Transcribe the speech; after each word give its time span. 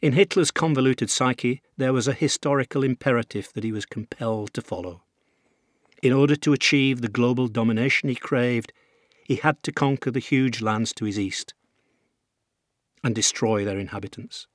In 0.00 0.12
Hitler's 0.12 0.52
convoluted 0.52 1.10
psyche, 1.10 1.60
there 1.76 1.92
was 1.92 2.06
a 2.06 2.12
historical 2.12 2.84
imperative 2.84 3.50
that 3.54 3.64
he 3.64 3.72
was 3.72 3.84
compelled 3.84 4.54
to 4.54 4.62
follow. 4.62 5.02
In 6.02 6.12
order 6.12 6.36
to 6.36 6.52
achieve 6.52 7.00
the 7.00 7.08
global 7.08 7.48
domination 7.48 8.08
he 8.08 8.14
craved, 8.14 8.72
he 9.24 9.36
had 9.36 9.60
to 9.64 9.72
conquer 9.72 10.12
the 10.12 10.20
huge 10.20 10.62
lands 10.62 10.92
to 10.94 11.04
his 11.04 11.18
east 11.18 11.54
and 13.02 13.14
destroy 13.14 13.64
their 13.64 13.78
inhabitants. 13.78 14.46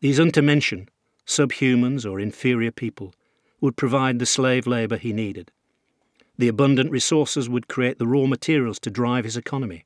These 0.00 0.18
untermenschen, 0.18 0.88
subhumans 1.26 2.10
or 2.10 2.20
inferior 2.20 2.70
people, 2.70 3.14
would 3.60 3.76
provide 3.76 4.18
the 4.18 4.26
slave 4.26 4.66
labour 4.66 4.96
he 4.96 5.12
needed. 5.12 5.50
The 6.36 6.48
abundant 6.48 6.90
resources 6.90 7.48
would 7.48 7.68
create 7.68 7.98
the 7.98 8.06
raw 8.06 8.26
materials 8.26 8.78
to 8.80 8.90
drive 8.90 9.24
his 9.24 9.36
economy. 9.36 9.84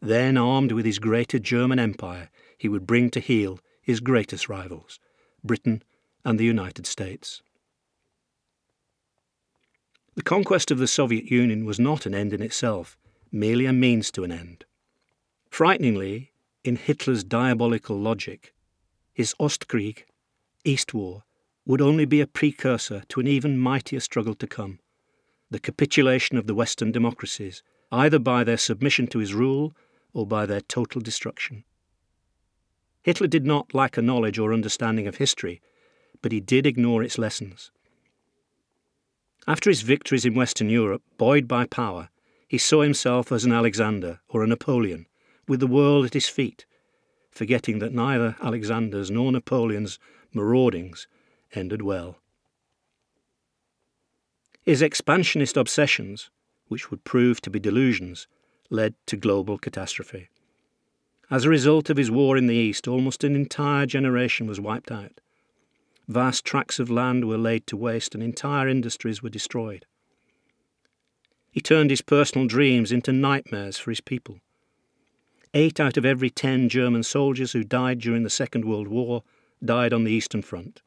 Then, 0.00 0.36
armed 0.36 0.72
with 0.72 0.84
his 0.84 0.98
greater 0.98 1.38
German 1.38 1.78
Empire, 1.78 2.30
he 2.58 2.68
would 2.68 2.86
bring 2.86 3.08
to 3.10 3.20
heel 3.20 3.60
his 3.80 4.00
greatest 4.00 4.48
rivals, 4.48 5.00
Britain 5.42 5.82
and 6.24 6.38
the 6.38 6.44
United 6.44 6.86
States. 6.86 7.40
The 10.16 10.22
conquest 10.22 10.70
of 10.70 10.78
the 10.78 10.88
Soviet 10.88 11.30
Union 11.30 11.64
was 11.64 11.78
not 11.78 12.04
an 12.04 12.14
end 12.14 12.32
in 12.32 12.42
itself, 12.42 12.98
merely 13.30 13.66
a 13.66 13.72
means 13.72 14.10
to 14.10 14.24
an 14.24 14.32
end. 14.32 14.64
Frighteningly, 15.48 16.32
in 16.64 16.76
Hitler's 16.76 17.22
diabolical 17.22 17.98
logic, 17.98 18.52
his 19.14 19.34
Ostkrieg, 19.38 20.04
East 20.64 20.92
War, 20.92 21.22
would 21.64 21.80
only 21.80 22.04
be 22.04 22.20
a 22.20 22.26
precursor 22.26 23.04
to 23.08 23.20
an 23.20 23.28
even 23.28 23.58
mightier 23.58 24.00
struggle 24.00 24.34
to 24.34 24.46
come 24.46 24.80
the 25.50 25.58
capitulation 25.58 26.36
of 26.36 26.46
the 26.46 26.54
Western 26.54 26.92
democracies, 26.92 27.62
either 27.90 28.18
by 28.18 28.44
their 28.44 28.58
submission 28.58 29.06
to 29.06 29.18
his 29.18 29.32
rule 29.32 29.74
or 30.12 30.26
by 30.26 30.44
their 30.44 30.60
total 30.60 31.00
destruction. 31.00 31.64
Hitler 33.02 33.26
did 33.26 33.46
not 33.46 33.74
lack 33.74 33.96
a 33.96 34.02
knowledge 34.02 34.38
or 34.38 34.52
understanding 34.52 35.06
of 35.06 35.16
history, 35.16 35.60
but 36.20 36.32
he 36.32 36.40
did 36.40 36.66
ignore 36.66 37.02
its 37.02 37.18
lessons. 37.18 37.70
After 39.46 39.70
his 39.70 39.82
victories 39.82 40.24
in 40.24 40.34
Western 40.34 40.68
Europe, 40.68 41.02
buoyed 41.16 41.48
by 41.48 41.64
power, 41.66 42.10
he 42.46 42.58
saw 42.58 42.82
himself 42.82 43.30
as 43.30 43.44
an 43.44 43.52
Alexander 43.52 44.20
or 44.28 44.42
a 44.42 44.46
Napoleon, 44.46 45.06
with 45.46 45.60
the 45.60 45.66
world 45.66 46.04
at 46.04 46.14
his 46.14 46.28
feet, 46.28 46.66
forgetting 47.30 47.78
that 47.78 47.94
neither 47.94 48.36
Alexander's 48.42 49.10
nor 49.10 49.32
Napoleon's 49.32 49.98
maraudings 50.34 51.06
ended 51.54 51.82
well. 51.82 52.18
His 54.62 54.82
expansionist 54.82 55.56
obsessions, 55.56 56.30
which 56.66 56.90
would 56.90 57.04
prove 57.04 57.40
to 57.40 57.50
be 57.50 57.58
delusions, 57.58 58.26
led 58.68 58.94
to 59.06 59.16
global 59.16 59.56
catastrophe. 59.56 60.28
As 61.30 61.44
a 61.44 61.50
result 61.50 61.90
of 61.90 61.98
his 61.98 62.10
war 62.10 62.38
in 62.38 62.46
the 62.46 62.54
East, 62.54 62.88
almost 62.88 63.22
an 63.22 63.36
entire 63.36 63.84
generation 63.84 64.46
was 64.46 64.60
wiped 64.60 64.90
out. 64.90 65.20
Vast 66.08 66.44
tracts 66.44 66.78
of 66.78 66.90
land 66.90 67.26
were 67.26 67.36
laid 67.36 67.66
to 67.66 67.76
waste 67.76 68.14
and 68.14 68.22
entire 68.22 68.66
industries 68.66 69.22
were 69.22 69.28
destroyed. 69.28 69.84
He 71.50 71.60
turned 71.60 71.90
his 71.90 72.00
personal 72.00 72.46
dreams 72.46 72.90
into 72.90 73.12
nightmares 73.12 73.76
for 73.78 73.90
his 73.90 74.00
people. 74.00 74.40
Eight 75.52 75.78
out 75.78 75.98
of 75.98 76.06
every 76.06 76.30
ten 76.30 76.70
German 76.70 77.02
soldiers 77.02 77.52
who 77.52 77.62
died 77.62 78.00
during 78.00 78.22
the 78.22 78.30
Second 78.30 78.64
World 78.64 78.88
War 78.88 79.22
died 79.62 79.92
on 79.92 80.04
the 80.04 80.12
Eastern 80.12 80.40
Front. 80.40 80.80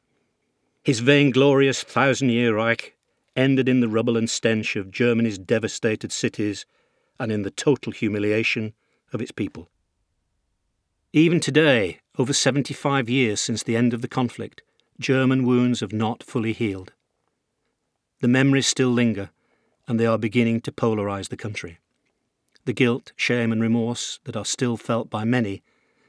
His 0.82 1.00
vainglorious 1.00 1.84
thousand 1.84 2.30
year 2.30 2.56
Reich 2.56 2.96
ended 3.36 3.68
in 3.68 3.80
the 3.80 3.88
rubble 3.88 4.16
and 4.16 4.28
stench 4.28 4.74
of 4.74 4.90
Germany's 4.90 5.38
devastated 5.38 6.10
cities 6.10 6.66
and 7.20 7.30
in 7.30 7.42
the 7.42 7.50
total 7.50 7.92
humiliation 7.92 8.72
of 9.12 9.20
its 9.20 9.30
people. 9.30 9.68
Even 11.14 11.40
today, 11.40 12.00
over 12.16 12.32
75 12.32 13.10
years 13.10 13.38
since 13.38 13.62
the 13.62 13.76
end 13.76 13.92
of 13.92 14.00
the 14.00 14.08
conflict, 14.08 14.62
German 14.98 15.44
wounds 15.44 15.80
have 15.80 15.92
not 15.92 16.22
fully 16.22 16.54
healed. 16.54 16.94
The 18.20 18.28
memories 18.28 18.66
still 18.66 18.88
linger, 18.88 19.28
and 19.86 20.00
they 20.00 20.06
are 20.06 20.16
beginning 20.16 20.62
to 20.62 20.72
polarize 20.72 21.28
the 21.28 21.36
country. 21.36 21.78
The 22.64 22.72
guilt, 22.72 23.12
shame, 23.14 23.52
and 23.52 23.60
remorse 23.60 24.20
that 24.24 24.38
are 24.38 24.46
still 24.46 24.78
felt 24.78 25.10
by 25.10 25.24
many 25.24 25.62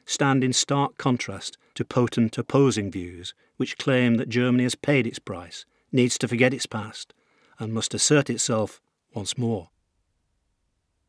stand 0.06 0.42
in 0.42 0.54
stark 0.54 0.98
contrast 0.98 1.58
to 1.76 1.84
potent 1.84 2.38
opposing 2.38 2.90
views 2.90 3.34
which 3.58 3.78
claim 3.78 4.16
that 4.16 4.30
Germany 4.30 4.64
has 4.64 4.76
paid 4.76 5.06
its 5.06 5.20
price, 5.20 5.66
needs 5.92 6.18
to 6.20 6.30
forget 6.30 6.54
its 6.54 6.66
past, 6.66 7.14
and 7.60 7.74
must 7.74 7.94
assert 7.94 8.30
itself 8.30 8.80
once 9.14 9.38
more. 9.38 9.70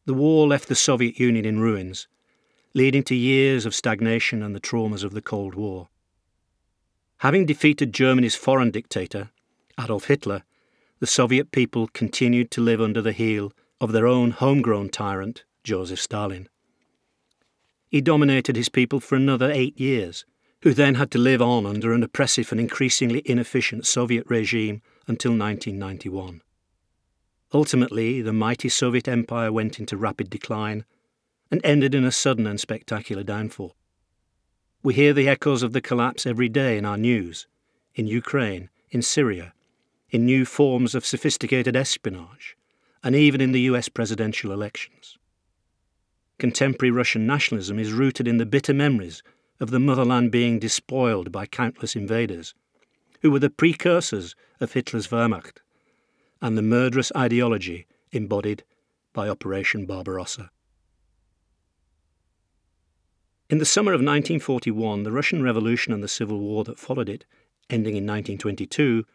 The 0.05 0.15
war 0.15 0.49
left 0.49 0.69
the 0.69 0.75
Soviet 0.75 1.21
Union 1.21 1.45
in 1.45 1.61
ruins, 1.61 2.09
leading 2.77 3.05
to 3.05 3.15
years 3.15 3.65
of 3.65 3.75
stagnation 3.75 4.43
and 4.43 4.55
the 4.55 4.61
traumas 4.61 5.05
of 5.05 5.15
the 5.15 5.23
Cold 5.23 5.55
War. 5.55 5.89
Having 7.19 7.47
defeated 7.47 7.95
Germany's 7.95 8.35
foreign 8.35 8.73
dictator, 8.73 9.31
Adolf 9.81 10.07
Hitler, 10.07 10.43
the 10.99 11.07
Soviet 11.07 11.53
people 11.53 11.87
continued 11.89 12.51
to 12.51 12.61
live 12.61 12.81
under 12.81 13.01
the 13.01 13.13
heel 13.13 13.53
of 13.81 13.93
their 13.93 14.09
own 14.09 14.33
homegrown 14.33 14.89
tyrant, 14.89 15.45
Joseph 15.63 16.01
Stalin. 16.01 16.49
He 17.89 18.01
dominated 18.01 18.57
his 18.57 18.69
people 18.69 18.99
for 18.99 19.15
another 19.15 19.53
eight 19.53 19.79
years, 19.79 20.25
who 20.63 20.75
then 20.75 20.97
had 20.97 21.13
to 21.13 21.19
live 21.19 21.41
on 21.41 21.67
under 21.67 21.93
an 21.93 22.03
oppressive 22.03 22.51
and 22.51 22.61
increasingly 22.61 23.23
inefficient 23.25 23.87
Soviet 23.87 24.25
regime 24.29 24.83
until 25.07 25.31
1991. 25.31 26.41
Ultimately, 27.53 28.21
the 28.21 28.33
mighty 28.33 28.69
Soviet 28.69 29.07
Empire 29.07 29.53
went 29.53 29.79
into 29.79 29.97
rapid 29.97 30.29
decline 30.29 30.85
and 31.55 31.65
ended 31.65 31.95
in 31.95 32.05
a 32.05 32.11
sudden 32.11 32.49
and 32.49 32.59
spectacular 32.59 33.23
downfall. 33.23 33.77
We 34.83 34.95
hear 34.95 35.13
the 35.13 35.29
echoes 35.29 35.63
of 35.63 35.73
the 35.73 35.81
collapse 35.81 36.27
every 36.27 36.49
day 36.49 36.77
in 36.77 36.85
our 36.85 36.99
news, 36.99 37.47
in 37.95 38.09
Ukraine, 38.09 38.71
in 38.91 39.03
Syria, 39.03 39.55
in 40.11 40.25
new 40.25 40.45
forms 40.47 40.97
of 40.97 41.07
sophisticated 41.07 41.77
espionage, 41.77 42.57
and 43.05 43.15
even 43.15 43.41
in 43.41 43.53
the 43.53 43.61
US 43.71 43.89
presidential 43.89 44.51
elections. 44.51 45.17
Contemporary 46.41 46.91
Russian 46.91 47.25
nationalism 47.25 47.79
is 47.79 47.93
rooted 47.93 48.27
in 48.27 48.39
the 48.39 48.47
bitter 48.47 48.75
memories 48.75 49.23
of 49.61 49.71
the 49.71 49.79
motherland 49.79 50.33
being 50.33 50.59
despoiled 50.59 51.31
by 51.31 51.47
countless 51.47 51.95
invaders, 51.95 52.53
who 53.21 53.31
were 53.31 53.39
the 53.39 53.49
precursors 53.49 54.35
of 54.61 54.73
Hitler's 54.73 55.07
Wehrmacht, 55.07 55.59
and 56.43 56.59
the 56.59 56.63
murderous 56.63 57.13
ideology 57.17 57.87
embodied 58.11 58.65
by 59.13 59.29
Operation 59.29 59.87
Barbarossa. 59.87 60.51
In 63.55 63.59
the 63.59 63.65
summer 63.65 63.93
of 63.93 64.01
1941, 64.01 65.05
the 65.05 65.13
Russian 65.13 65.41
Revolution 65.41 65.93
and 65.93 66.03
the 66.03 66.09
civil 66.09 66.41
war 66.41 66.65
that 66.65 66.77
followed 66.77 67.09
it, 67.09 67.25
ending 67.71 67.93
in 67.93 68.03
1922, 68.03 69.07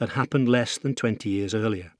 had 0.00 0.08
happened 0.08 0.48
less 0.48 0.78
than 0.78 0.94
20 0.94 1.28
years 1.28 1.54
earlier. 1.54 1.92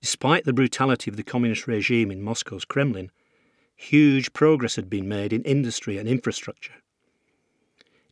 Despite 0.00 0.44
the 0.44 0.52
brutality 0.52 1.10
of 1.10 1.16
the 1.16 1.24
communist 1.24 1.66
regime 1.66 2.12
in 2.12 2.22
Moscow's 2.22 2.64
Kremlin, 2.64 3.10
huge 3.74 4.32
progress 4.32 4.76
had 4.76 4.88
been 4.88 5.08
made 5.08 5.32
in 5.32 5.42
industry 5.42 5.98
and 5.98 6.08
infrastructure. 6.08 6.74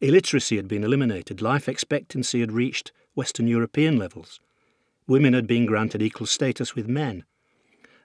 Illiteracy 0.00 0.56
had 0.56 0.66
been 0.66 0.82
eliminated, 0.82 1.40
life 1.40 1.68
expectancy 1.68 2.40
had 2.40 2.50
reached 2.50 2.90
Western 3.14 3.46
European 3.46 3.96
levels, 3.96 4.40
women 5.06 5.34
had 5.34 5.46
been 5.46 5.66
granted 5.66 6.02
equal 6.02 6.26
status 6.26 6.74
with 6.74 6.88
men, 6.88 7.24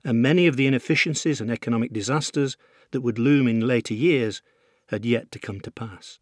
and 0.04 0.22
many 0.22 0.46
of 0.46 0.56
the 0.56 0.68
inefficiencies 0.68 1.42
and 1.42 1.50
economic 1.50 1.92
disasters 1.92 2.58
that 2.92 3.02
would 3.02 3.18
loom 3.18 3.48
in 3.48 3.62
later 3.62 3.96
years 3.96 4.44
had 4.92 5.06
yet 5.06 5.32
to 5.32 5.40
come 5.40 5.60
to 5.62 5.72
pass. 5.72 6.20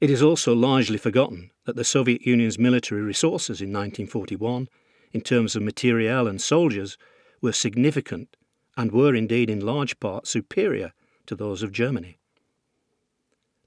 It 0.00 0.10
is 0.10 0.22
also 0.22 0.54
largely 0.54 0.96
forgotten 0.96 1.50
that 1.66 1.76
the 1.76 1.84
Soviet 1.84 2.26
Union's 2.26 2.58
military 2.58 3.02
resources 3.02 3.60
in 3.60 3.68
1941, 3.68 4.68
in 5.12 5.20
terms 5.20 5.54
of 5.54 5.62
materiel 5.62 6.26
and 6.26 6.40
soldiers, 6.40 6.96
were 7.42 7.52
significant 7.52 8.36
and 8.76 8.90
were 8.90 9.14
indeed 9.14 9.50
in 9.50 9.60
large 9.60 10.00
part 10.00 10.26
superior 10.26 10.92
to 11.26 11.36
those 11.36 11.62
of 11.62 11.72
Germany. 11.72 12.18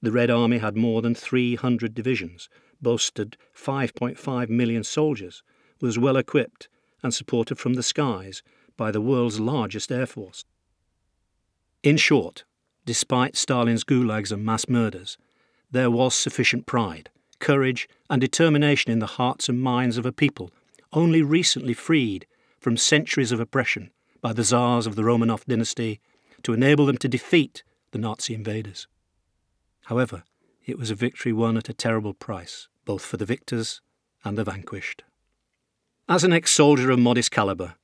The 0.02 0.12
Red 0.12 0.32
Army 0.32 0.58
had 0.58 0.76
more 0.76 1.02
than 1.02 1.14
300 1.14 1.94
divisions, 1.94 2.50
boasted 2.82 3.38
5.5 3.56 4.50
million 4.50 4.84
soldiers, 4.84 5.44
was 5.80 6.00
well 6.00 6.18
equipped 6.18 6.68
and 7.04 7.14
supported 7.14 7.60
from 7.60 7.76
the 7.76 7.84
skies 7.84 8.42
by 8.76 8.90
the 8.90 9.02
world's 9.02 9.40
largest 9.40 9.92
air 9.92 10.08
force. 10.08 10.44
In 11.84 11.98
short, 11.98 12.44
despite 12.86 13.36
Stalin's 13.36 13.84
gulags 13.84 14.32
and 14.32 14.46
mass 14.46 14.68
murders, 14.68 15.18
there 15.72 15.90
was 15.90 16.14
sufficient 16.14 16.66
pride, 16.66 17.10
courage, 17.40 17.88
and 18.10 18.22
determination 18.22 18.92
in 18.92 19.00
the 19.00 19.06
hearts 19.18 19.50
and 19.50 19.62
minds 19.62 19.98
of 19.98 20.06
a 20.06 20.12
people 20.12 20.52
only 20.92 21.22
recently 21.22 21.74
freed 21.74 22.26
from 22.60 22.78
centuries 22.78 23.32
of 23.32 23.40
oppression 23.40 23.92
by 24.22 24.32
the 24.32 24.44
Tsars 24.44 24.88
of 24.88 24.96
the 24.96 25.02
Romanov 25.02 25.44
dynasty 25.46 26.00
to 26.44 26.54
enable 26.54 26.86
them 26.86 26.98
to 26.98 27.10
defeat 27.10 27.64
the 27.92 27.98
Nazi 27.98 28.34
invaders. 28.34 28.88
However, 29.86 30.24
it 30.66 30.78
was 30.78 30.90
a 30.90 30.96
victory 30.96 31.34
won 31.34 31.58
at 31.58 31.70
a 31.70 31.74
terrible 31.74 32.14
price, 32.14 32.68
both 32.86 33.04
for 33.04 33.18
the 33.18 33.26
victors 33.26 33.82
and 34.24 34.38
the 34.38 34.44
vanquished. 34.44 35.04
As 36.08 36.24
an 36.24 36.34
ex 36.34 36.52
soldier 36.52 36.92
of 36.92 37.00
modest 37.00 37.32
calibre, 37.32 37.76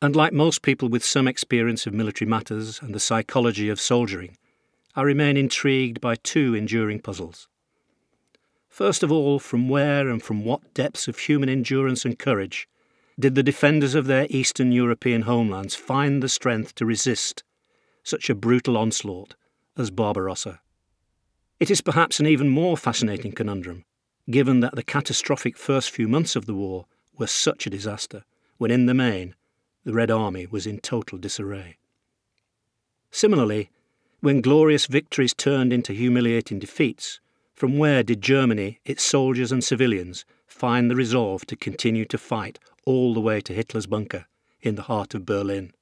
and 0.00 0.16
like 0.16 0.32
most 0.32 0.62
people 0.62 0.88
with 0.88 1.04
some 1.04 1.28
experience 1.28 1.86
of 1.86 1.94
military 1.94 2.28
matters 2.28 2.80
and 2.82 2.94
the 2.94 3.00
psychology 3.00 3.68
of 3.68 3.80
soldiering, 3.80 4.36
I 4.94 5.02
remain 5.02 5.36
intrigued 5.36 6.00
by 6.00 6.16
two 6.16 6.54
enduring 6.54 7.00
puzzles. 7.00 7.48
First 8.68 9.02
of 9.02 9.10
all, 9.10 9.38
from 9.38 9.68
where 9.68 10.08
and 10.08 10.22
from 10.22 10.44
what 10.44 10.74
depths 10.74 11.08
of 11.08 11.18
human 11.18 11.48
endurance 11.48 12.04
and 12.04 12.18
courage 12.18 12.68
did 13.18 13.34
the 13.34 13.42
defenders 13.42 13.94
of 13.94 14.06
their 14.06 14.26
Eastern 14.30 14.72
European 14.72 15.22
homelands 15.22 15.74
find 15.74 16.22
the 16.22 16.28
strength 16.28 16.74
to 16.74 16.86
resist 16.86 17.42
such 18.02 18.28
a 18.28 18.34
brutal 18.34 18.76
onslaught 18.76 19.34
as 19.76 19.90
Barbarossa? 19.90 20.60
It 21.60 21.70
is 21.70 21.80
perhaps 21.80 22.18
an 22.20 22.26
even 22.26 22.48
more 22.48 22.76
fascinating 22.76 23.32
conundrum, 23.32 23.84
given 24.30 24.60
that 24.60 24.74
the 24.74 24.82
catastrophic 24.82 25.56
first 25.56 25.90
few 25.90 26.08
months 26.08 26.34
of 26.34 26.46
the 26.46 26.54
war 26.54 26.86
were 27.16 27.26
such 27.26 27.66
a 27.66 27.70
disaster, 27.70 28.24
when 28.58 28.70
in 28.70 28.86
the 28.86 28.94
main 28.94 29.34
the 29.84 29.92
Red 29.92 30.10
Army 30.10 30.46
was 30.46 30.66
in 30.66 30.80
total 30.80 31.18
disarray. 31.18 31.76
Similarly, 33.10 33.70
when 34.22 34.40
glorious 34.40 34.86
victories 34.86 35.34
turned 35.34 35.72
into 35.72 35.92
humiliating 35.92 36.60
defeats, 36.60 37.18
from 37.56 37.76
where 37.76 38.04
did 38.04 38.22
Germany, 38.22 38.78
its 38.84 39.02
soldiers 39.02 39.50
and 39.50 39.64
civilians, 39.64 40.24
find 40.46 40.88
the 40.88 40.94
resolve 40.94 41.44
to 41.44 41.56
continue 41.56 42.04
to 42.04 42.16
fight 42.16 42.60
all 42.86 43.14
the 43.14 43.20
way 43.20 43.40
to 43.40 43.52
Hitler's 43.52 43.88
bunker 43.88 44.26
in 44.60 44.76
the 44.76 44.82
heart 44.82 45.14
of 45.14 45.26
Berlin? 45.26 45.72